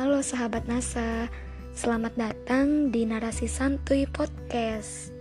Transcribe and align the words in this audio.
Halo 0.00 0.24
sahabat 0.24 0.64
NASA, 0.64 1.28
selamat 1.76 2.16
datang 2.16 2.88
di 2.88 3.04
Narasi 3.04 3.44
Santuy 3.44 4.08
Podcast 4.08 5.12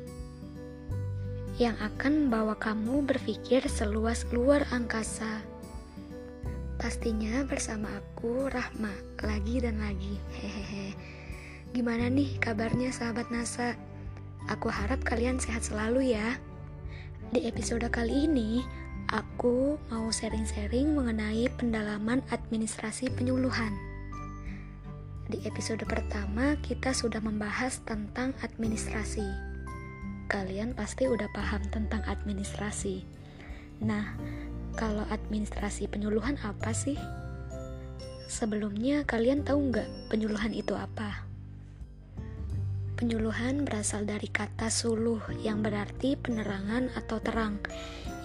yang 1.60 1.76
akan 1.84 2.32
membawa 2.32 2.56
kamu 2.56 3.04
berpikir 3.04 3.60
seluas 3.68 4.24
luar 4.32 4.64
angkasa. 4.72 5.44
Pastinya 6.80 7.44
bersama 7.44 7.92
aku, 7.92 8.48
Rahma, 8.48 8.96
lagi 9.20 9.60
dan 9.60 9.84
lagi. 9.84 10.16
Hehehe. 10.40 10.96
Gimana 11.76 12.08
nih 12.08 12.40
kabarnya 12.40 12.96
sahabat 12.96 13.28
NASA? 13.36 13.76
Aku 14.48 14.72
harap 14.72 15.04
kalian 15.04 15.44
sehat 15.44 15.68
selalu 15.68 16.16
ya. 16.16 16.40
Di 17.36 17.52
episode 17.52 17.84
kali 17.92 18.32
ini, 18.32 18.64
aku 19.12 19.76
mau 19.92 20.08
sharing-sharing 20.08 20.96
mengenai 20.96 21.52
pendalaman 21.60 22.24
administrasi 22.32 23.12
penyuluhan. 23.12 23.89
Di 25.30 25.46
episode 25.46 25.86
pertama, 25.86 26.58
kita 26.58 26.90
sudah 26.90 27.22
membahas 27.22 27.86
tentang 27.86 28.34
administrasi. 28.42 29.22
Kalian 30.26 30.74
pasti 30.74 31.06
udah 31.06 31.30
paham 31.38 31.62
tentang 31.70 32.02
administrasi. 32.10 33.06
Nah, 33.86 34.18
kalau 34.74 35.06
administrasi 35.14 35.86
penyuluhan 35.86 36.34
apa 36.42 36.74
sih? 36.74 36.98
Sebelumnya, 38.26 39.06
kalian 39.06 39.46
tahu 39.46 39.70
nggak 39.70 40.10
penyuluhan 40.10 40.50
itu 40.50 40.74
apa? 40.74 41.22
Penyuluhan 42.98 43.70
berasal 43.70 44.10
dari 44.10 44.34
kata 44.34 44.74
suluh 44.74 45.22
yang 45.46 45.62
berarti 45.62 46.18
penerangan 46.18 46.90
atau 46.98 47.22
terang, 47.22 47.62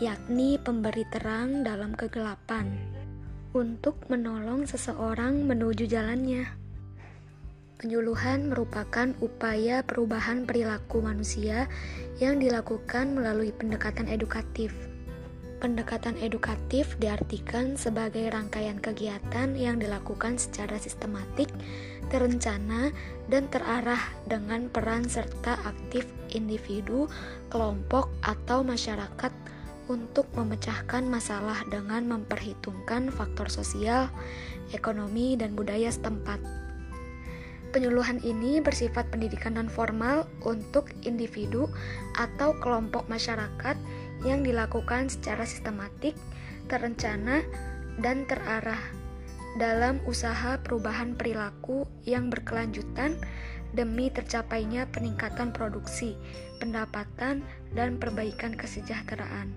yakni 0.00 0.56
pemberi 0.56 1.05
terang 1.12 1.68
dalam 1.68 1.92
kegelapan 1.92 2.80
untuk 3.52 4.08
menolong 4.08 4.64
seseorang 4.64 5.44
menuju 5.44 5.84
jalannya. 5.84 6.63
Penyuluhan 7.75 8.55
merupakan 8.55 9.11
upaya 9.19 9.83
perubahan 9.83 10.47
perilaku 10.47 11.03
manusia 11.03 11.67
yang 12.22 12.39
dilakukan 12.39 13.19
melalui 13.19 13.50
pendekatan 13.50 14.06
edukatif. 14.06 14.70
Pendekatan 15.58 16.14
edukatif 16.22 16.94
diartikan 17.03 17.75
sebagai 17.75 18.31
rangkaian 18.31 18.78
kegiatan 18.78 19.58
yang 19.58 19.83
dilakukan 19.83 20.39
secara 20.39 20.78
sistematik, 20.78 21.50
terencana, 22.12 22.94
dan 23.27 23.48
terarah 23.48 24.12
dengan 24.28 24.70
peran 24.70 25.09
serta 25.09 25.59
aktif 25.66 26.06
individu, 26.31 27.11
kelompok, 27.50 28.12
atau 28.22 28.62
masyarakat 28.62 29.33
untuk 29.88 30.31
memecahkan 30.36 31.05
masalah 31.11 31.61
dengan 31.72 32.06
memperhitungkan 32.06 33.11
faktor 33.11 33.50
sosial, 33.50 34.12
ekonomi, 34.70 35.34
dan 35.34 35.56
budaya 35.56 35.88
setempat. 35.88 36.63
Penyuluhan 37.75 38.22
ini 38.22 38.62
bersifat 38.62 39.11
pendidikan 39.11 39.58
non 39.58 39.67
formal 39.67 40.30
untuk 40.47 40.94
individu 41.03 41.67
atau 42.14 42.55
kelompok 42.62 43.11
masyarakat 43.11 43.75
yang 44.22 44.47
dilakukan 44.47 45.11
secara 45.11 45.42
sistematik, 45.42 46.14
terencana, 46.70 47.42
dan 47.98 48.31
terarah 48.31 48.78
dalam 49.58 49.98
usaha 50.06 50.55
perubahan 50.62 51.19
perilaku 51.19 51.83
yang 52.06 52.31
berkelanjutan 52.31 53.19
demi 53.75 54.06
tercapainya 54.06 54.86
peningkatan 54.94 55.50
produksi, 55.50 56.14
pendapatan, 56.62 57.42
dan 57.75 57.98
perbaikan 57.98 58.55
kesejahteraan. 58.55 59.50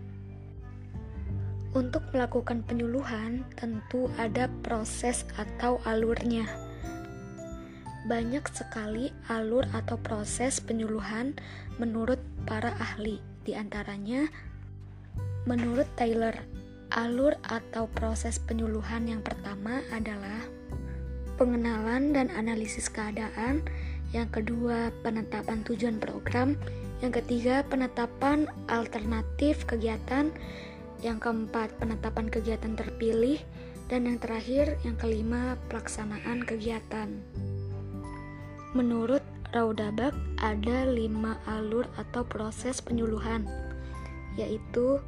Untuk 1.78 2.02
melakukan 2.10 2.66
penyuluhan, 2.66 3.46
tentu 3.54 4.10
ada 4.18 4.50
proses 4.66 5.22
atau 5.38 5.78
alurnya 5.86 6.67
banyak 8.06 8.46
sekali 8.54 9.10
alur 9.26 9.66
atau 9.74 9.98
proses 9.98 10.62
penyuluhan 10.62 11.34
menurut 11.82 12.22
para 12.46 12.78
ahli. 12.78 13.18
Di 13.42 13.58
antaranya, 13.58 14.30
menurut 15.50 15.90
Taylor, 15.98 16.36
alur 16.94 17.34
atau 17.48 17.90
proses 17.90 18.38
penyuluhan 18.38 19.10
yang 19.10 19.26
pertama 19.26 19.82
adalah 19.90 20.46
pengenalan 21.42 22.14
dan 22.14 22.28
analisis 22.34 22.92
keadaan, 22.92 23.64
yang 24.12 24.28
kedua 24.32 24.94
penetapan 25.02 25.64
tujuan 25.68 26.00
program, 26.00 26.56
yang 27.00 27.14
ketiga 27.14 27.62
penetapan 27.68 28.50
alternatif 28.72 29.68
kegiatan, 29.70 30.34
yang 31.06 31.22
keempat 31.22 31.70
penetapan 31.78 32.26
kegiatan 32.32 32.74
terpilih, 32.74 33.38
dan 33.88 34.04
yang 34.10 34.18
terakhir 34.20 34.76
yang 34.84 35.00
kelima 35.00 35.56
pelaksanaan 35.72 36.44
kegiatan. 36.44 37.22
Menurut 38.76 39.24
Raudabak 39.56 40.12
ada 40.44 40.84
lima 40.84 41.40
alur 41.48 41.88
atau 41.96 42.28
proses 42.28 42.84
penyuluhan, 42.84 43.48
yaitu 44.36 45.00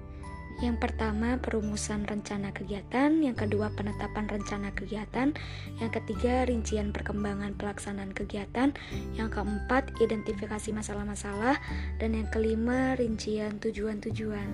yang 0.64 0.80
pertama 0.80 1.36
perumusan 1.40 2.08
rencana 2.08 2.56
kegiatan, 2.56 3.20
yang 3.20 3.36
kedua 3.36 3.68
penetapan 3.76 4.32
rencana 4.32 4.72
kegiatan, 4.72 5.36
yang 5.80 5.92
ketiga 5.92 6.48
rincian 6.48 6.96
perkembangan 6.96 7.52
pelaksanaan 7.60 8.16
kegiatan, 8.16 8.72
yang 9.16 9.28
keempat 9.28 9.92
identifikasi 10.00 10.72
masalah-masalah, 10.72 11.60
dan 12.00 12.16
yang 12.16 12.28
kelima 12.32 12.96
rincian 12.96 13.60
tujuan-tujuan. 13.60 14.52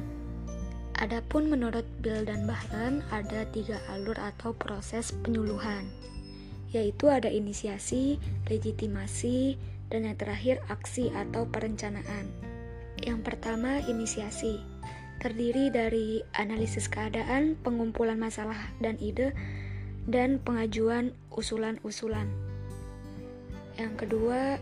Adapun 0.98 1.46
menurut 1.50 1.86
Bill 2.02 2.26
dan 2.26 2.50
Bahran 2.50 3.06
ada 3.14 3.46
tiga 3.54 3.78
alur 3.94 4.18
atau 4.18 4.54
proses 4.58 5.14
penyuluhan 5.22 5.90
yaitu 6.76 7.08
ada 7.08 7.32
inisiasi, 7.32 8.20
legitimasi, 8.52 9.56
dan 9.88 10.04
yang 10.04 10.20
terakhir 10.20 10.60
aksi 10.68 11.08
atau 11.16 11.48
perencanaan. 11.48 12.28
Yang 13.00 13.20
pertama, 13.24 13.80
inisiasi. 13.88 14.60
Terdiri 15.24 15.72
dari 15.72 16.20
analisis 16.36 16.92
keadaan, 16.92 17.56
pengumpulan 17.64 18.20
masalah 18.20 18.60
dan 18.84 19.00
ide, 19.00 19.32
dan 20.04 20.44
pengajuan 20.44 21.16
usulan-usulan. 21.32 22.28
Yang 23.80 23.94
kedua, 24.04 24.60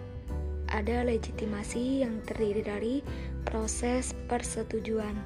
ada 0.70 1.06
legitimasi 1.06 2.06
yang 2.06 2.22
terdiri 2.30 2.62
dari 2.62 2.96
proses 3.42 4.14
persetujuan. 4.30 5.18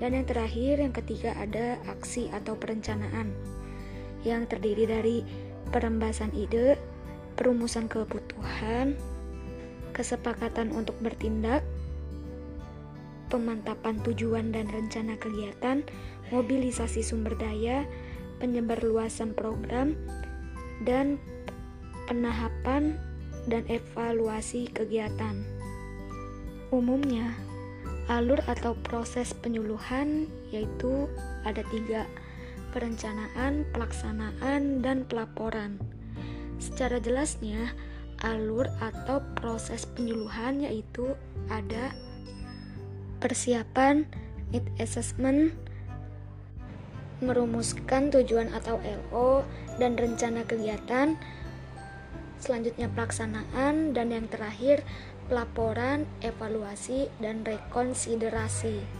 Dan 0.00 0.16
yang 0.16 0.24
terakhir, 0.24 0.80
yang 0.80 0.96
ketiga 0.96 1.36
ada 1.36 1.76
aksi 1.84 2.32
atau 2.32 2.56
perencanaan 2.56 3.36
yang 4.24 4.44
terdiri 4.48 4.84
dari 4.88 5.18
perembasan 5.70 6.34
ide, 6.34 6.76
perumusan 7.38 7.86
kebutuhan, 7.86 8.98
kesepakatan 9.96 10.74
untuk 10.74 10.98
bertindak, 11.02 11.64
pemantapan 13.30 14.02
tujuan 14.02 14.50
dan 14.50 14.66
rencana 14.68 15.14
kegiatan, 15.16 15.86
mobilisasi 16.34 17.00
sumber 17.00 17.38
daya, 17.38 17.86
penyebarluasan 18.42 19.32
program, 19.32 19.94
dan 20.82 21.16
penahapan 22.10 22.98
dan 23.46 23.62
evaluasi 23.70 24.68
kegiatan. 24.74 25.46
Umumnya, 26.74 27.34
alur 28.10 28.42
atau 28.50 28.74
proses 28.82 29.30
penyuluhan 29.30 30.26
yaitu 30.50 31.06
ada 31.46 31.62
tiga, 31.70 32.10
perencanaan, 32.70 33.66
pelaksanaan, 33.74 34.82
dan 34.82 35.04
pelaporan. 35.06 35.78
Secara 36.58 37.02
jelasnya, 37.02 37.74
alur 38.20 38.68
atau 38.84 39.24
proses 39.36 39.88
penyuluhan 39.88 40.60
yaitu 40.60 41.16
ada 41.48 41.92
persiapan, 43.20 44.04
need 44.52 44.64
assessment, 44.80 45.52
merumuskan 47.20 48.08
tujuan 48.08 48.48
atau 48.56 48.80
LO 48.80 49.44
dan 49.76 49.96
rencana 49.96 50.44
kegiatan, 50.48 51.16
selanjutnya 52.40 52.88
pelaksanaan, 52.92 53.92
dan 53.92 54.08
yang 54.12 54.26
terakhir 54.28 54.80
pelaporan, 55.28 56.08
evaluasi, 56.24 57.12
dan 57.20 57.44
rekonsiderasi. 57.44 58.99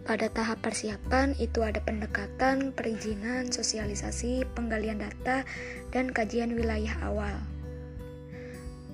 Pada 0.00 0.32
tahap 0.32 0.64
persiapan 0.64 1.36
itu 1.36 1.60
ada 1.60 1.78
pendekatan, 1.84 2.72
perizinan, 2.72 3.52
sosialisasi, 3.52 4.48
penggalian 4.56 5.04
data, 5.04 5.44
dan 5.92 6.08
kajian 6.08 6.56
wilayah 6.56 6.96
awal. 7.04 7.36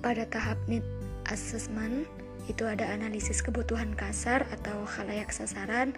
Pada 0.03 0.27
tahap 0.27 0.59
need 0.67 0.83
assessment 1.31 2.05
itu 2.47 2.63
ada 2.63 2.87
analisis 2.91 3.43
kebutuhan 3.43 3.95
kasar 3.95 4.47
atau 4.51 4.83
khalayak 4.87 5.31
sasaran, 5.31 5.95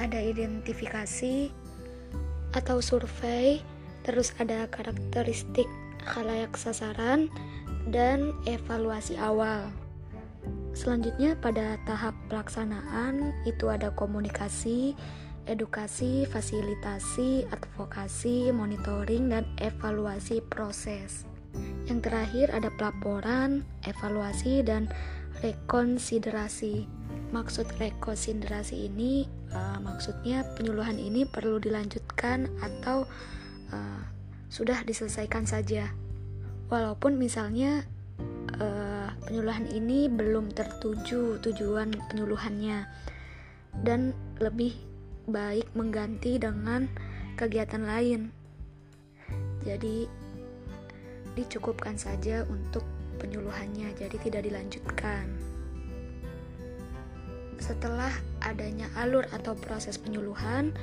ada 0.00 0.20
identifikasi 0.20 1.52
atau 2.56 2.78
survei, 2.80 3.60
terus 4.04 4.32
ada 4.40 4.68
karakteristik 4.70 5.66
khalayak 6.04 6.52
sasaran, 6.56 7.32
dan 7.88 8.32
evaluasi 8.48 9.16
awal. 9.20 9.68
Selanjutnya 10.74 11.38
pada 11.38 11.78
tahap 11.86 12.18
pelaksanaan 12.26 13.30
itu 13.46 13.70
ada 13.70 13.94
komunikasi, 13.94 14.98
edukasi, 15.46 16.26
fasilitasi, 16.26 17.46
advokasi, 17.54 18.50
monitoring, 18.50 19.30
dan 19.30 19.46
evaluasi 19.62 20.42
proses. 20.50 21.24
Yang 21.86 22.10
terakhir 22.10 22.46
ada 22.50 22.74
pelaporan, 22.74 23.62
evaluasi, 23.86 24.66
dan 24.66 24.90
rekonsiderasi. 25.46 26.90
Maksud 27.30 27.66
rekonsiderasi 27.78 28.90
ini 28.90 29.30
uh, 29.54 29.78
maksudnya 29.78 30.42
penyuluhan 30.58 30.98
ini 30.98 31.26
perlu 31.26 31.58
dilanjutkan 31.62 32.50
atau 32.62 33.06
uh, 33.70 34.02
sudah 34.50 34.82
diselesaikan 34.86 35.46
saja. 35.46 35.90
Walaupun 36.70 37.18
misalnya 37.18 37.82
uh, 38.58 38.93
penyuluhan 39.24 39.66
ini 39.72 40.06
belum 40.06 40.52
tertuju 40.52 41.40
tujuan 41.40 41.96
penyuluhannya 42.12 42.84
dan 43.82 44.12
lebih 44.38 44.76
baik 45.24 45.66
mengganti 45.72 46.36
dengan 46.36 46.86
kegiatan 47.34 47.82
lain. 47.82 48.30
Jadi 49.64 50.06
dicukupkan 51.34 51.96
saja 51.96 52.44
untuk 52.46 52.84
penyuluhannya, 53.18 53.96
jadi 53.96 54.16
tidak 54.20 54.42
dilanjutkan. 54.46 55.26
Setelah 57.58 58.12
adanya 58.44 58.92
alur 59.00 59.24
atau 59.32 59.56
proses 59.56 59.96
penyuluhan, 59.96 60.76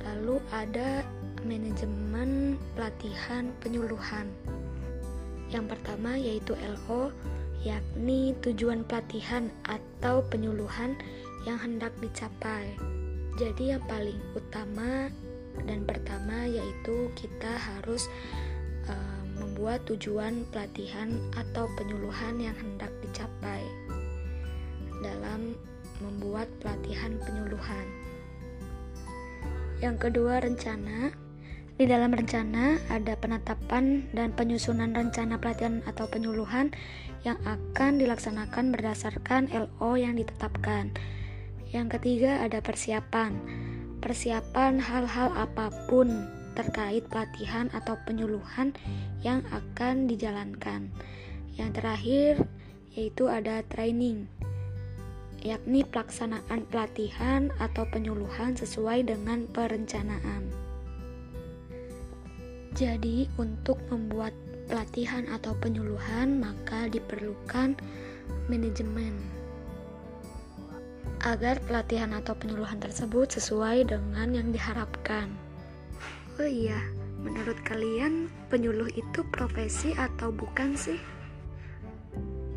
lalu 0.00 0.40
ada 0.50 1.04
manajemen 1.44 2.56
pelatihan 2.74 3.52
penyuluhan. 3.60 4.26
Yang 5.52 5.76
pertama 5.76 6.18
yaitu 6.18 6.56
LO, 6.58 7.12
yakni 7.66 8.30
tujuan 8.46 8.86
pelatihan 8.86 9.50
atau 9.66 10.22
penyuluhan 10.30 10.94
yang 11.42 11.58
hendak 11.58 11.90
dicapai. 11.98 12.70
Jadi 13.34 13.74
yang 13.74 13.82
paling 13.90 14.22
utama 14.38 15.10
dan 15.66 15.82
pertama 15.82 16.46
yaitu 16.46 17.10
kita 17.18 17.58
harus 17.58 18.06
uh, 18.86 19.22
membuat 19.34 19.82
tujuan 19.90 20.46
pelatihan 20.54 21.10
atau 21.34 21.66
penyuluhan 21.74 22.38
yang 22.38 22.54
hendak 22.54 22.94
dicapai 23.02 23.66
dalam 25.02 25.58
membuat 25.98 26.46
pelatihan 26.62 27.18
penyuluhan. 27.18 27.86
Yang 29.82 30.08
kedua, 30.08 30.40
rencana. 30.40 31.25
Di 31.76 31.84
dalam 31.84 32.08
rencana 32.16 32.80
ada 32.88 33.20
penetapan 33.20 34.08
dan 34.16 34.32
penyusunan 34.32 34.96
rencana 34.96 35.36
pelatihan 35.36 35.84
atau 35.84 36.08
penyuluhan 36.08 36.72
yang 37.20 37.36
akan 37.44 38.00
dilaksanakan 38.00 38.72
berdasarkan 38.72 39.52
LO 39.52 39.92
yang 40.00 40.16
ditetapkan. 40.16 40.96
Yang 41.76 42.00
ketiga 42.00 42.40
ada 42.40 42.64
persiapan. 42.64 43.36
Persiapan 44.00 44.80
hal-hal 44.80 45.28
apa 45.36 45.68
pun 45.84 46.08
terkait 46.56 47.04
pelatihan 47.12 47.68
atau 47.76 48.00
penyuluhan 48.08 48.72
yang 49.20 49.44
akan 49.52 50.08
dijalankan. 50.08 50.88
Yang 51.60 51.70
terakhir 51.76 52.32
yaitu 52.96 53.28
ada 53.28 53.60
training, 53.68 54.24
yakni 55.44 55.84
pelaksanaan 55.84 56.64
pelatihan 56.72 57.52
atau 57.60 57.84
penyuluhan 57.92 58.56
sesuai 58.56 59.04
dengan 59.04 59.44
perencanaan. 59.52 60.65
Jadi, 62.76 63.24
untuk 63.40 63.80
membuat 63.88 64.36
pelatihan 64.68 65.24
atau 65.32 65.56
penyuluhan, 65.56 66.36
maka 66.36 66.92
diperlukan 66.92 67.72
manajemen 68.52 69.16
agar 71.24 71.58
pelatihan 71.64 72.14
atau 72.14 72.38
penyuluhan 72.38 72.78
tersebut 72.78 73.26
sesuai 73.34 73.88
dengan 73.88 74.30
yang 74.30 74.52
diharapkan. 74.54 75.32
Oh 76.36 76.46
iya, 76.46 76.78
menurut 77.24 77.56
kalian 77.64 78.28
penyuluh 78.52 78.92
itu 78.92 79.24
profesi 79.32 79.96
atau 79.96 80.30
bukan 80.30 80.76
sih? 80.76 81.00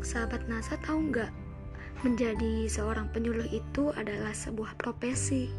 Sahabat 0.04 0.46
NASA 0.46 0.76
tahu 0.84 1.10
nggak? 1.10 1.32
Menjadi 2.06 2.68
seorang 2.70 3.10
penyuluh 3.12 3.48
itu 3.50 3.92
adalah 3.96 4.32
sebuah 4.36 4.76
profesi. 4.76 5.50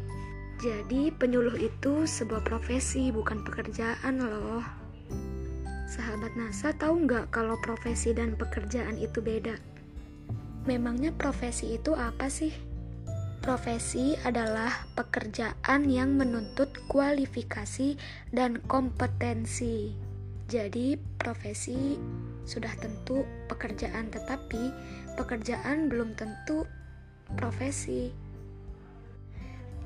Jadi 0.62 1.10
penyuluh 1.10 1.58
itu 1.58 2.06
sebuah 2.06 2.46
profesi 2.46 3.10
bukan 3.10 3.42
pekerjaan 3.42 4.22
loh. 4.22 4.62
Sahabat 5.90 6.38
NASA 6.38 6.70
tahu 6.70 7.02
nggak 7.02 7.34
kalau 7.34 7.58
profesi 7.58 8.14
dan 8.14 8.38
pekerjaan 8.38 8.94
itu 8.94 9.18
beda? 9.18 9.58
Memangnya 10.62 11.10
profesi 11.18 11.74
itu 11.74 11.98
apa 11.98 12.30
sih? 12.30 12.54
Profesi 13.42 14.14
adalah 14.22 14.86
pekerjaan 14.94 15.90
yang 15.90 16.14
menuntut 16.14 16.70
kualifikasi 16.86 17.98
dan 18.30 18.62
kompetensi. 18.70 19.90
Jadi, 20.46 20.94
profesi 21.18 21.98
sudah 22.46 22.70
tentu 22.78 23.26
pekerjaan, 23.50 24.14
tetapi 24.14 24.70
pekerjaan 25.18 25.90
belum 25.90 26.14
tentu 26.14 26.70
profesi. 27.34 28.21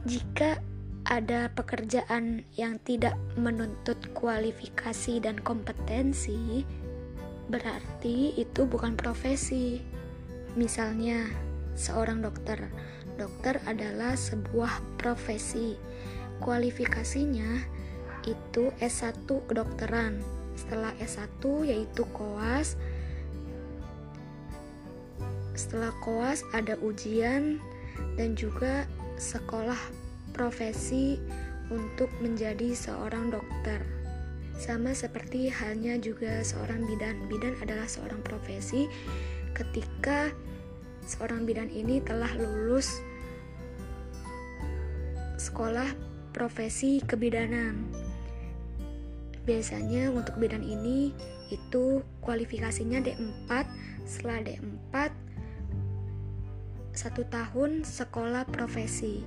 Jika 0.07 0.63
ada 1.03 1.51
pekerjaan 1.51 2.47
yang 2.55 2.79
tidak 2.87 3.19
menuntut 3.35 3.99
kualifikasi 4.15 5.19
dan 5.19 5.35
kompetensi, 5.43 6.63
berarti 7.51 8.31
itu 8.39 8.71
bukan 8.71 8.95
profesi. 8.95 9.83
Misalnya, 10.55 11.27
seorang 11.75 12.23
dokter 12.23 12.71
dokter 13.19 13.59
adalah 13.67 14.15
sebuah 14.15 14.79
profesi. 14.95 15.75
Kualifikasinya 16.39 17.67
itu 18.31 18.71
S1 18.79 19.27
kedokteran. 19.27 20.23
Setelah 20.55 20.95
S1 21.03 21.43
yaitu 21.67 22.07
koas. 22.15 22.79
Setelah 25.59 25.91
koas 25.99 26.47
ada 26.55 26.79
ujian 26.79 27.59
dan 28.15 28.39
juga 28.39 28.87
sekolah 29.17 29.79
profesi 30.37 31.17
untuk 31.73 32.13
menjadi 32.21 32.77
seorang 32.77 33.33
dokter. 33.33 33.81
Sama 34.57 34.97
seperti 34.97 35.53
halnya 35.53 36.01
juga 36.01 36.41
seorang 36.41 36.85
bidan. 36.89 37.29
Bidan 37.29 37.57
adalah 37.61 37.85
seorang 37.85 38.25
profesi 38.25 38.89
ketika 39.53 40.33
seorang 41.05 41.45
bidan 41.45 41.69
ini 41.73 42.01
telah 42.01 42.29
lulus 42.37 43.01
sekolah 45.37 45.89
profesi 46.33 47.01
kebidanan. 47.05 47.89
Biasanya 49.47 50.11
untuk 50.11 50.37
bidan 50.43 50.65
ini 50.65 51.15
itu 51.55 52.03
kualifikasinya 52.19 52.99
D4, 52.99 53.51
setelah 54.03 54.43
D4 54.43 54.95
satu 56.97 57.29
tahun 57.29 57.85
sekolah 57.85 58.49
profesi. 58.49 59.21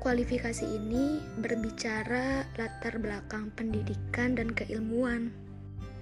Kualifikasi 0.00 0.64
ini 0.64 1.20
berbicara 1.36 2.48
latar 2.56 2.96
belakang 2.96 3.52
pendidikan 3.52 4.32
dan 4.32 4.48
keilmuan, 4.48 5.28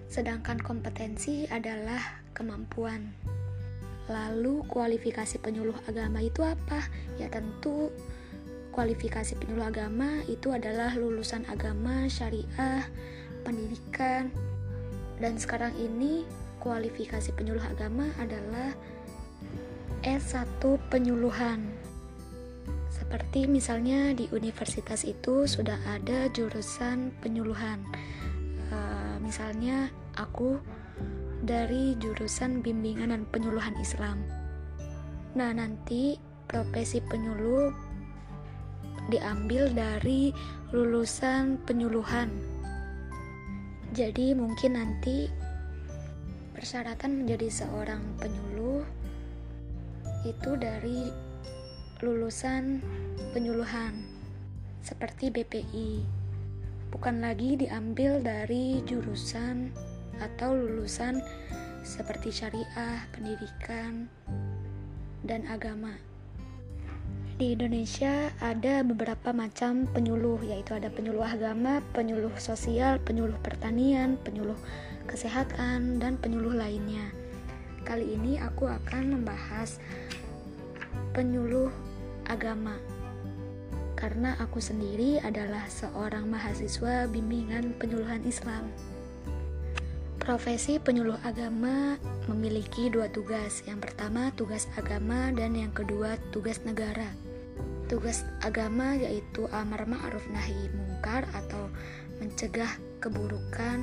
sedangkan 0.06 0.62
kompetensi 0.62 1.50
adalah 1.50 1.98
kemampuan. 2.30 3.10
Lalu 4.06 4.62
kualifikasi 4.70 5.42
penyuluh 5.42 5.74
agama 5.90 6.22
itu 6.22 6.46
apa? 6.46 6.78
Ya 7.18 7.26
tentu 7.26 7.90
kualifikasi 8.70 9.34
penyuluh 9.42 9.66
agama 9.66 10.22
itu 10.30 10.54
adalah 10.54 10.94
lulusan 10.94 11.42
agama, 11.50 12.06
syariah, 12.06 12.86
pendidikan. 13.42 14.30
Dan 15.18 15.38
sekarang 15.42 15.74
ini 15.74 16.22
kualifikasi 16.62 17.34
penyuluh 17.34 17.62
agama 17.66 18.10
adalah 18.22 18.74
S1 20.02 20.58
penyuluhan. 20.90 21.62
Seperti 22.90 23.46
misalnya 23.46 24.10
di 24.10 24.26
universitas 24.34 25.06
itu 25.06 25.46
sudah 25.46 25.78
ada 25.86 26.26
jurusan 26.34 27.14
penyuluhan. 27.22 27.78
Uh, 28.74 29.22
misalnya 29.22 29.94
aku 30.18 30.58
dari 31.42 31.94
jurusan 32.02 32.66
bimbingan 32.66 33.14
dan 33.14 33.22
penyuluhan 33.30 33.78
Islam. 33.78 34.22
Nah, 35.38 35.54
nanti 35.54 36.18
profesi 36.50 36.98
penyuluh 36.98 37.70
diambil 39.06 39.70
dari 39.70 40.34
lulusan 40.74 41.62
penyuluhan. 41.62 42.30
Jadi, 43.94 44.34
mungkin 44.34 44.78
nanti 44.78 45.30
persyaratan 46.58 47.24
menjadi 47.24 47.64
seorang 47.64 48.02
penyuluh 48.20 48.51
itu 50.22 50.54
dari 50.58 51.10
lulusan 52.02 52.82
penyuluhan 53.34 54.02
seperti 54.82 55.30
BPI 55.30 56.22
bukan 56.92 57.24
lagi 57.24 57.56
diambil 57.56 58.20
dari 58.20 58.84
jurusan 58.84 59.72
atau 60.20 60.52
lulusan 60.52 61.24
seperti 61.82 62.30
syariah, 62.30 63.08
pendidikan, 63.10 64.06
dan 65.26 65.42
agama. 65.50 65.96
Di 67.40 67.58
Indonesia 67.58 68.30
ada 68.38 68.86
beberapa 68.86 69.34
macam 69.34 69.88
penyuluh, 69.90 70.38
yaitu 70.46 70.78
ada 70.78 70.92
penyuluh 70.92 71.26
agama, 71.26 71.82
penyuluh 71.90 72.30
sosial, 72.38 73.02
penyuluh 73.02 73.34
pertanian, 73.42 74.14
penyuluh 74.22 74.54
kesehatan, 75.10 75.98
dan 75.98 76.20
penyuluh 76.20 76.54
lainnya. 76.54 77.10
Kali 77.82 78.14
ini 78.14 78.38
aku 78.38 78.70
akan 78.70 79.18
membahas 79.18 79.82
penyuluh 81.12 81.70
agama. 82.30 82.78
Karena 83.98 84.34
aku 84.38 84.58
sendiri 84.58 85.22
adalah 85.22 85.66
seorang 85.70 86.26
mahasiswa 86.26 87.06
bimbingan 87.06 87.74
penyuluhan 87.78 88.22
Islam. 88.26 88.66
Profesi 90.22 90.78
penyuluh 90.78 91.18
agama 91.26 91.98
memiliki 92.30 92.86
dua 92.86 93.10
tugas. 93.10 93.66
Yang 93.66 93.90
pertama, 93.90 94.30
tugas 94.38 94.70
agama, 94.78 95.34
dan 95.34 95.58
yang 95.58 95.74
kedua, 95.74 96.14
tugas 96.30 96.62
negara. 96.62 97.10
Tugas 97.90 98.22
agama 98.46 98.94
yaitu 98.94 99.50
amar 99.50 99.82
ma'ruf 99.84 100.22
nahi 100.30 100.70
mungkar 100.70 101.26
atau 101.34 101.66
mencegah 102.22 102.70
keburukan. 103.02 103.82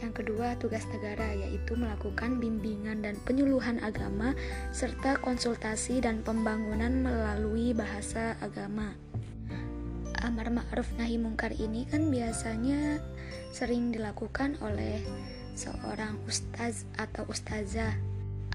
Yang 0.00 0.24
kedua, 0.24 0.56
tugas 0.56 0.88
negara 0.88 1.36
yaitu 1.36 1.76
melakukan 1.76 2.40
bimbingan 2.40 3.04
dan 3.04 3.20
penyuluhan 3.28 3.76
agama 3.84 4.32
serta 4.72 5.20
konsultasi 5.20 6.00
dan 6.00 6.24
pembangunan 6.24 7.04
melalui 7.04 7.76
bahasa 7.76 8.34
agama. 8.40 8.96
Amar 10.20 10.48
ma'ruf 10.52 10.88
nahi 10.96 11.16
mungkar 11.16 11.52
ini 11.52 11.84
kan 11.88 12.08
biasanya 12.08 13.00
sering 13.52 13.92
dilakukan 13.92 14.56
oleh 14.64 15.00
seorang 15.56 16.16
ustaz 16.28 16.84
atau 16.96 17.24
ustazah 17.28 17.96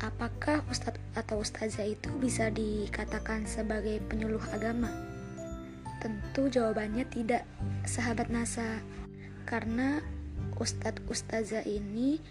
apakah 0.04 0.60
ustadz 0.68 1.00
atau 1.16 1.40
ustazah 1.40 1.88
itu 1.88 2.12
bisa 2.20 2.52
dikatakan 2.52 3.48
sebagai 3.48 4.04
penyuluh 4.06 4.42
agama? 4.52 4.92
Tentu 6.04 6.52
jawabannya 6.52 7.08
tidak, 7.08 7.48
sahabat 7.88 8.28
NASA. 8.30 8.84
Karena 9.48 10.02
ustadz 10.56 11.04
ustazah 11.12 11.63
ini 11.68 12.24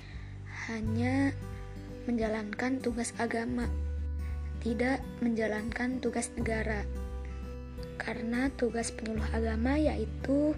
hanya 0.66 1.32
menjalankan 2.04 2.80
tugas 2.80 3.12
agama, 3.16 3.68
tidak 4.64 5.00
menjalankan 5.20 6.00
tugas 6.00 6.32
negara. 6.36 6.84
Karena 8.00 8.50
tugas 8.58 8.90
penyuluh 8.90 9.24
agama 9.30 9.78
yaitu 9.78 10.52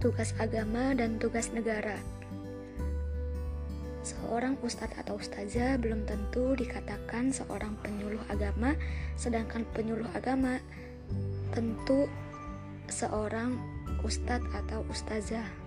tugas 0.00 0.32
agama 0.40 0.96
dan 0.96 1.20
tugas 1.20 1.52
negara. 1.52 2.00
Seorang 4.00 4.56
ustadz 4.64 4.96
atau 4.96 5.20
ustazah 5.20 5.76
belum 5.76 6.08
tentu 6.08 6.56
dikatakan 6.56 7.30
seorang 7.36 7.76
penyuluh 7.84 8.24
agama, 8.32 8.72
sedangkan 9.20 9.68
penyuluh 9.76 10.08
agama 10.16 10.56
tentu 11.52 12.08
seorang 12.88 13.60
ustadz 14.00 14.48
atau 14.56 14.82
ustazah. 14.88 15.59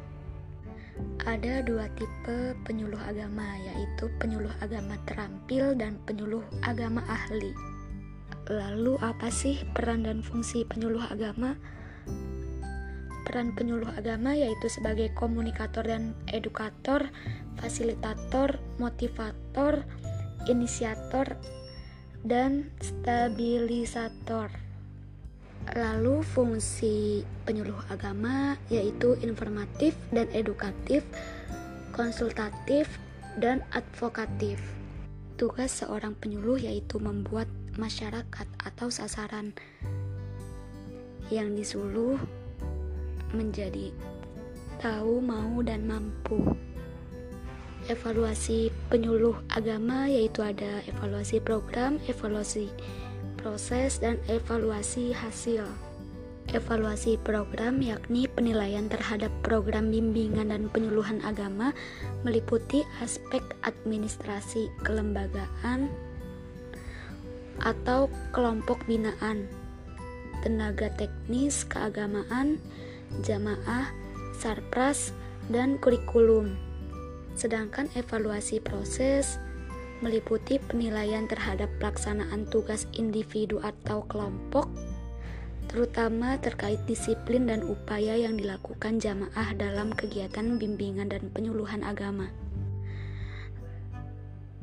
Ada 1.23 1.63
dua 1.63 1.87
tipe 1.95 2.53
penyuluh 2.67 2.99
agama, 2.99 3.55
yaitu 3.63 4.11
penyuluh 4.19 4.51
agama 4.59 4.99
terampil 5.07 5.71
dan 5.73 5.97
penyuluh 6.03 6.43
agama 6.67 6.99
ahli. 7.07 7.55
Lalu, 8.51 8.99
apa 8.99 9.31
sih 9.31 9.63
peran 9.71 10.03
dan 10.03 10.19
fungsi 10.19 10.67
penyuluh 10.67 11.03
agama? 11.07 11.55
Peran 13.23 13.55
penyuluh 13.55 13.87
agama 13.95 14.35
yaitu 14.35 14.67
sebagai 14.67 15.15
komunikator 15.15 15.87
dan 15.87 16.11
edukator, 16.27 17.07
fasilitator, 17.55 18.59
motivator, 18.75 19.87
inisiator, 20.51 21.39
dan 22.27 22.67
stabilisator. 22.83 24.62
Lalu 25.71 26.19
fungsi 26.27 27.23
penyuluh 27.47 27.79
agama 27.87 28.59
yaitu 28.67 29.15
informatif 29.23 29.95
dan 30.11 30.27
edukatif, 30.35 31.07
konsultatif, 31.95 32.91
dan 33.39 33.63
advokatif. 33.71 34.59
Tugas 35.39 35.71
seorang 35.71 36.19
penyuluh 36.19 36.59
yaitu 36.59 36.99
membuat 36.99 37.47
masyarakat 37.79 38.47
atau 38.59 38.91
sasaran 38.91 39.55
yang 41.31 41.55
disuluh 41.55 42.19
menjadi 43.33 43.89
tahu, 44.77 45.23
mau, 45.23 45.63
dan 45.65 45.87
mampu. 45.89 46.53
Evaluasi 47.89 48.71
penyuluh 48.87 49.35
agama 49.51 50.07
yaitu 50.07 50.39
ada 50.39 50.79
evaluasi 50.87 51.43
program, 51.43 51.99
evaluasi 52.07 52.69
proses, 53.43 53.99
dan 53.99 54.15
evaluasi 54.31 55.11
hasil. 55.11 55.67
Evaluasi 56.51 57.19
program 57.19 57.83
yakni 57.83 58.27
penilaian 58.31 58.87
terhadap 58.87 59.31
program 59.43 59.91
bimbingan 59.91 60.51
dan 60.51 60.71
penyuluhan 60.71 61.19
agama 61.23 61.75
meliputi 62.23 62.83
aspek 63.03 63.43
administrasi 63.63 64.71
kelembagaan 64.83 65.91
atau 67.63 68.11
kelompok 68.35 68.83
binaan, 68.87 69.47
tenaga 70.43 70.91
teknis 70.99 71.63
keagamaan, 71.63 72.59
jamaah, 73.23 73.87
sarpras, 74.35 75.15
dan 75.47 75.79
kurikulum. 75.79 76.59
Sedangkan 77.39 77.87
evaluasi 77.95 78.59
proses 78.59 79.39
meliputi 80.03 80.59
penilaian 80.59 81.23
terhadap 81.31 81.71
pelaksanaan 81.79 82.43
tugas 82.51 82.83
individu 82.91 83.63
atau 83.63 84.03
kelompok, 84.11 84.67
terutama 85.71 86.35
terkait 86.43 86.83
disiplin 86.83 87.47
dan 87.47 87.63
upaya 87.63 88.19
yang 88.19 88.35
dilakukan 88.35 88.99
jamaah 88.99 89.55
dalam 89.55 89.95
kegiatan 89.95 90.59
bimbingan 90.59 91.07
dan 91.07 91.31
penyuluhan 91.31 91.87
agama. 91.87 92.27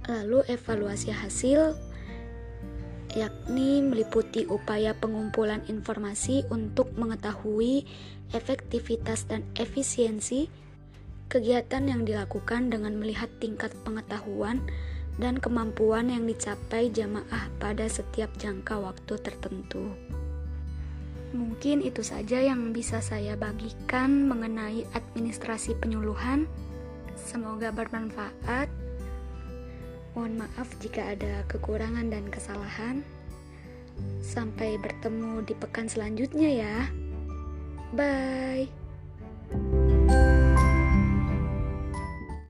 Lalu 0.04 0.44
evaluasi 0.52 1.08
hasil 1.16 1.72
yakni 3.16 3.82
meliputi 3.82 4.46
upaya 4.46 4.94
pengumpulan 4.94 5.64
informasi 5.66 6.46
untuk 6.52 6.94
mengetahui 6.94 7.82
efektivitas 8.30 9.26
dan 9.26 9.42
efisiensi 9.58 10.46
kegiatan 11.30 11.86
yang 11.86 12.02
dilakukan 12.06 12.70
dengan 12.70 12.98
melihat 12.98 13.30
tingkat 13.38 13.70
pengetahuan 13.82 14.62
dan 15.20 15.36
kemampuan 15.36 16.08
yang 16.08 16.24
dicapai 16.24 16.88
jamaah 16.88 17.52
pada 17.60 17.84
setiap 17.86 18.32
jangka 18.40 18.80
waktu 18.80 19.14
tertentu. 19.20 19.92
Mungkin 21.30 21.86
itu 21.86 22.02
saja 22.02 22.42
yang 22.42 22.74
bisa 22.74 22.98
saya 22.98 23.38
bagikan 23.38 24.26
mengenai 24.26 24.82
administrasi 24.96 25.78
penyuluhan. 25.78 26.50
Semoga 27.14 27.70
bermanfaat. 27.70 28.66
Mohon 30.16 30.42
maaf 30.42 30.66
jika 30.82 31.14
ada 31.14 31.46
kekurangan 31.46 32.10
dan 32.10 32.26
kesalahan. 32.32 33.06
Sampai 34.24 34.80
bertemu 34.80 35.46
di 35.46 35.54
pekan 35.54 35.86
selanjutnya, 35.86 36.50
ya. 36.50 36.76
Bye. 37.94 39.99